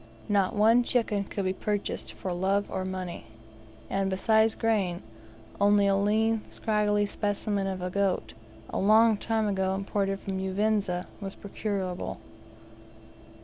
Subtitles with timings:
[0.27, 3.27] Not one chicken could be purchased for love or money,
[3.87, 5.03] and, besides grain,
[5.59, 8.33] only a lean, scraggy specimen of a goat,
[8.71, 12.17] a long time ago imported form Uvinza, was procurable.